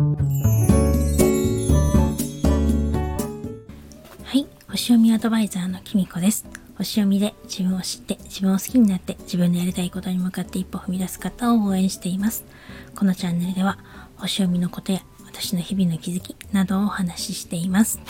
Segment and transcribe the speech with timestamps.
[0.00, 0.06] は
[4.32, 6.46] い星読みアドバイザーのきみこです。
[6.78, 12.46] 星読みで自分を知って自分を好きになって自分のやりたいことに向かって一歩踏み出す方を応援しています。
[12.96, 13.76] このチャンネルでは
[14.16, 18.00] 星読みのことや私の日々の気づきなどをお話ししています。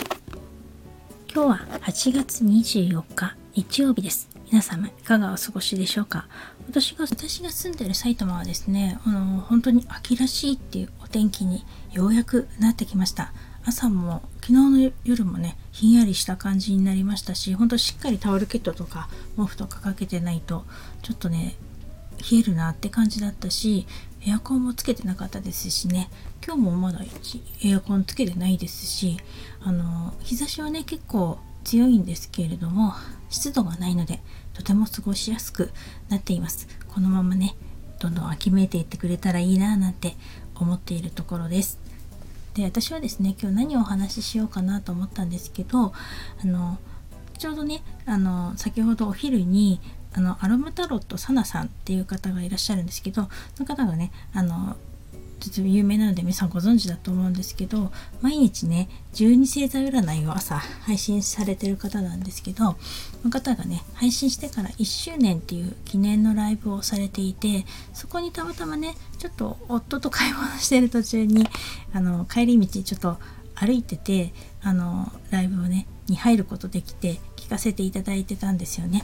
[1.33, 4.29] 今日は8月24日日曜日です。
[4.49, 6.27] 皆様いかがお過ごしでしょうか？
[6.69, 13.33] 私が私が住んでる埼玉はですねあの本当に秋らしいっていう天気にようやくなってきました。
[13.63, 14.53] 朝も昨日
[14.87, 20.65] の夜もねひんやりした感じになりましたし本当しっかりタオルケットとか毛布とかかけてないと
[21.03, 21.55] ちょっとね
[22.31, 23.85] 冷えるなって感じだったし
[24.25, 26.09] エアコンもつけてなかったですしね。
[26.43, 27.01] 今日もまだ
[27.63, 29.17] エアコンつけてないですし
[29.63, 32.93] あの日差しはね結構強いんですけれども
[33.29, 34.21] 湿度がないので
[34.55, 35.71] とても過ごしやすく
[36.09, 36.67] なっています。
[36.87, 37.55] このままね
[37.99, 40.15] どんどん秋めいていってくれたらいいななんて
[40.63, 41.79] 思っているところです。
[42.53, 45.93] で私はですね今日何をお話ししようかなと思ったんですけど
[46.43, 46.77] あの
[47.37, 49.79] ちょうどねあの先ほどお昼に
[50.13, 54.75] あのアロマタロットサナさんっていう方がいらっしゃるんですけどその方がねあの
[55.41, 62.77] ちょっと有名なので皆さんご存知だと思うんですけど毎日ね12星座占いを朝配信されてる方なんですけどこ
[63.25, 71.47] の方がね配信してから1周年っていう記念のライブをされていてそこにたまたまねちょっと夫と買い物してる途中に
[71.93, 73.17] あの帰り道ちょっと
[73.55, 79.03] 歩いててあのライブをねに入ることできて聞かせていただいてたんですよね。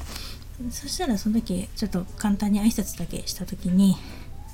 [0.71, 3.95] そしたらその時ちょっと簡単に挨拶だけした時に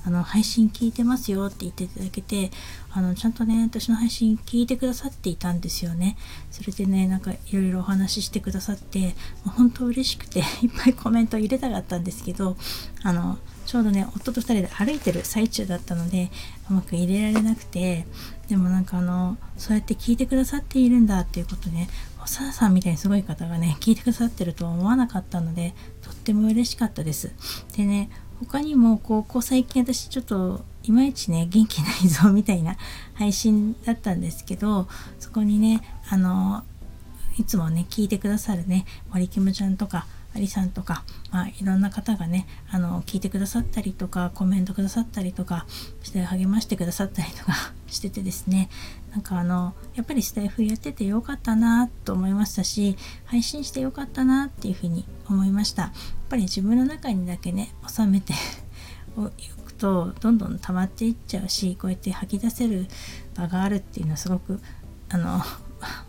[0.06, 2.52] あの配信聞いてますよって言っていただけて
[2.92, 6.18] あのちゃんとね私の配信聞いてくださっていたんですよね。
[6.52, 9.14] それでねなんかいろいろお話ししてくださっても
[9.48, 12.58] う本当嬉しくて いっぱいコメント入れたかったんですけど
[13.02, 16.30] あのちょうどね夫と2人で歩いてる最中だったので
[16.70, 18.06] うまく入れられなくて
[18.50, 21.90] でもなんかあのそうやって聞いてくださっているんだっていうことね
[22.22, 27.32] おささんみたいにすごい方がね聞いてくださってるとは思わなかったのでとっても嬉しかったです。
[27.76, 28.10] でね
[28.46, 32.78] 他にもこうこ最近私ちょっといまいちね元気ないぞみたいな
[33.14, 34.88] 配信だったんですけど
[35.20, 36.64] そこにねあの
[37.38, 40.06] いつもね聞いてくださるね森キムちゃんとか
[40.36, 45.66] アリさんとか、まあ、いろんな方がねあの聞いてくださったりとかコメントくださったりとか
[46.02, 47.54] して励ましてくださったりとか
[47.88, 48.70] しててですね。
[49.12, 55.84] なんかあのやっぱりスタイフやっててよかったなと思いましたし配信してよかったなっていうふうに思いました。
[55.84, 55.92] やっ
[56.30, 58.34] ぱり自分の中にだけね収めて
[59.16, 59.30] お
[59.64, 62.88] くとどんどん溜まっていっちゃうしこうやって吐き出せる
[63.36, 64.60] 場があるっていうのはすごく
[65.10, 65.44] あの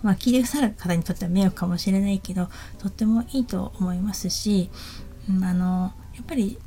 [0.02, 2.48] まあ聞いてくださる方にとっては迷惑かもしれないけど
[2.78, 4.70] とってもいいと思いますし、
[5.28, 6.58] うん、あのやっぱり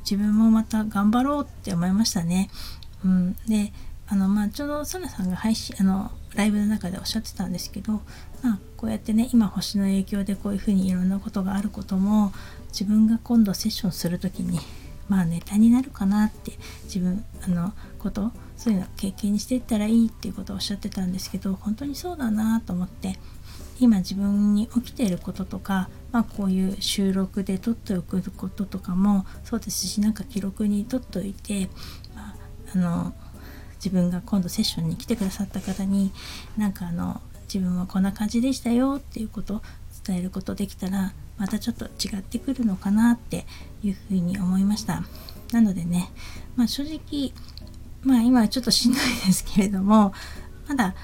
[0.00, 2.50] 自分もまた頑張ろうって思いましたね。
[3.04, 3.72] うん、で
[4.06, 8.00] あのまあちょうどサナさんが配信あのライブの中でおっしゃってたんですけど、
[8.42, 12.32] まあ、こうやってね今星の影響でこういうふうにいろんなことがあることも
[12.68, 14.60] 自分が今度セッションする時に
[15.08, 16.52] まあネタになるかなって
[16.84, 23.18] 自分あのことそういうの経験にしていったらいいっていうことをおっしゃってたんですけど本当にそうだなと思って
[23.80, 31.68] 今自分に起きていることとか、まあ、こういう収録で撮っておくこととかもそうですしなんか記録に撮っておいて、
[32.14, 32.34] まあ、
[32.74, 33.14] あの
[33.76, 36.12] 自分が今度セッションに来てくださった方に
[36.56, 39.62] なんかあの自分はこんな感じでしたよっていうこと
[40.08, 43.44] 伝えることできたらまたちょっと違ってくるのかなって
[43.82, 45.02] いうふうに思いました
[45.52, 46.10] なのでね、
[46.56, 47.32] まあ、正直
[48.02, 50.12] まあ今はちょっとしんどいですけれども
[50.66, 50.94] まだ、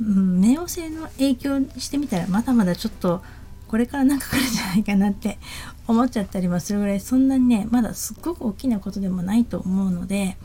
[0.00, 3.22] うん、冥王星の影響してみたらまだまだちょっと
[3.68, 5.38] これからなんか来るんじゃないかなって
[5.86, 10.36] 思っちゃったりもするぐらいそんなにねまだすっごく大きなことでもないと思うので、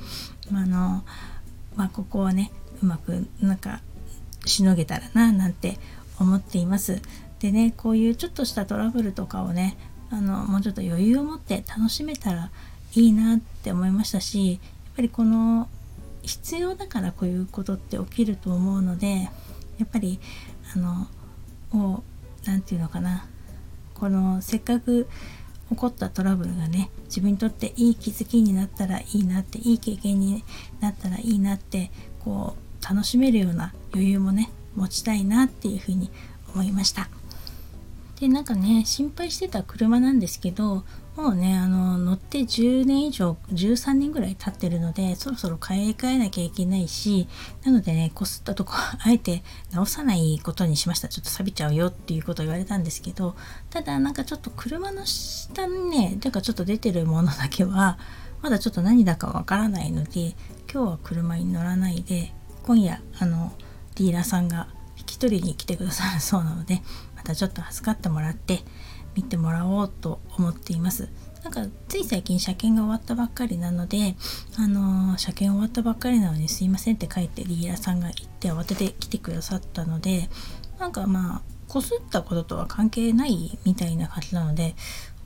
[0.52, 1.04] あの
[1.76, 2.52] まあ、ここはね
[2.82, 3.82] うまくなんか
[4.46, 5.78] しのげたらななんて
[6.20, 7.02] 思っています。
[7.40, 9.78] でねこういうちょっとしたトラブルとかをね
[10.12, 12.50] あのもうちょっと余裕を持って楽しめたら
[12.96, 14.60] いいなって思いましたしやっ
[14.96, 15.70] ぱりこの
[16.24, 19.30] 必要だからこういうことって起きると思うので
[19.78, 20.20] やっぱり
[20.76, 21.08] あの
[21.72, 22.04] も
[22.44, 23.26] う何て言うのかな
[23.94, 25.08] このせっかく
[25.70, 30.44] 起こったトラブルがね自分にとっていい気づきになったらいいなっていい経験に
[30.80, 36.10] なったらいいなってこう楽しめるような余裕もね持ちたいなっていうふうに
[36.54, 37.10] 思いました。
[38.20, 40.84] でなんかね心配してた車なんですけど
[41.16, 47.28] もうねあの乗って10年以上13年ぐらい経ってるのでそろそろ買い替えなきゃいけないし
[47.64, 51.08] なのでねこすったとこ あえて直さないことにしました。
[51.08, 53.36] ちょっと錆びちゃうよっていうことを言われたんですけど
[53.70, 57.98] ただなんかちょっと車の下にねなんかちょっと出てるものだけは
[58.42, 60.36] まだちょっと何だかわからないので
[60.72, 62.34] 今日は車に乗らないで
[62.64, 63.52] 今夜あの
[63.96, 64.68] ディーラーさんが
[64.98, 66.82] 引き取りに来てくださるそうなので
[67.20, 68.62] またちょっと預かってもらって
[69.14, 71.10] 見てもらおうと思っています。
[71.44, 74.16] なんかつい最近車検が終わったばっかりなので
[74.58, 80.30] あのー、車検終わったばっかりなのにすいませんって書いてディーラーさんが言って慌てて来てくださったので
[80.80, 84.76] なんかまあこすったこととは関係ないみたいな感じなので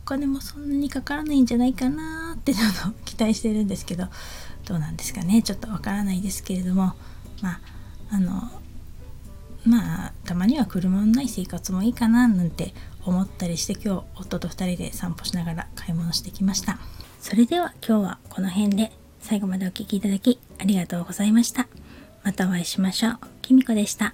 [0.04, 4.06] お金もそんなにかからないんじゃないかなってちょっと期待してるんですけど
[4.66, 5.42] どうなんですかね。
[5.42, 6.94] ちょっとわからないですけれども
[7.42, 7.60] まあ
[8.12, 8.51] あの
[9.65, 12.74] まあたまには車のない生活もいいかななんて
[13.06, 16.80] 思ったりして今日夫と2人で散歩しながら買い物してきました。
[17.19, 21.68] それでは今日はこの辺で最後までお聴きいただきありがとうございました。
[22.24, 23.19] またお会いしましょう。
[23.42, 24.13] きみこでした。